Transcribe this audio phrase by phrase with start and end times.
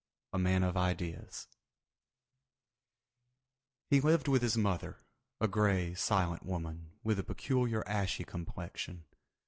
[0.33, 1.47] A MAN OF IDEAS
[3.91, 4.97] He lived with his mother,
[5.39, 9.05] a grey, silent woman with a peculiar ashy complexion.